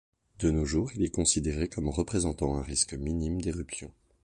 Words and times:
De 0.39 0.49
nos 0.49 0.65
jours, 0.65 0.89
il 0.95 1.03
est 1.03 1.13
considéré 1.13 1.67
comme 1.69 1.87
représentant 1.87 2.55
un 2.57 2.63
risque 2.63 2.95
minime 2.95 3.39
d’éruption. 3.39 3.93